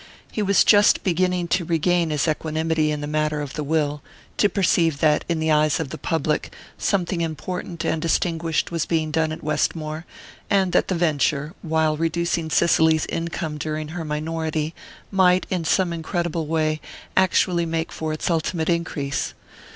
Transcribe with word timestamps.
He 0.31 0.41
was 0.41 0.63
just 0.63 1.03
beginning 1.03 1.47
to 1.49 1.63
regain 1.63 2.09
his 2.09 2.27
equanimity 2.27 2.89
in 2.89 3.01
the 3.01 3.05
matter 3.05 3.39
of 3.39 3.53
the 3.53 3.63
will 3.63 4.01
to 4.37 4.49
perceive 4.49 4.97
that, 4.99 5.23
in 5.29 5.39
the 5.39 5.51
eyes 5.51 5.79
of 5.79 5.89
the 5.91 5.97
public, 5.99 6.51
something 6.75 7.21
important 7.21 7.85
and 7.85 8.01
distinguished 8.01 8.71
was 8.71 8.87
being 8.87 9.11
done 9.11 9.31
at 9.31 9.43
Westmore, 9.43 10.07
and 10.49 10.71
that 10.71 10.87
the 10.87 10.95
venture, 10.95 11.53
while 11.61 11.97
reducing 11.97 12.49
Cicely's 12.49 13.05
income 13.09 13.59
during 13.59 13.89
her 13.89 14.03
minority, 14.03 14.73
might, 15.11 15.45
in 15.51 15.63
some 15.65 15.93
incredible 15.93 16.47
way, 16.47 16.81
actually 17.15 17.67
make 17.67 17.91
for 17.91 18.11
its 18.11 18.27
ultimate 18.31 18.69
increase. 18.69 19.35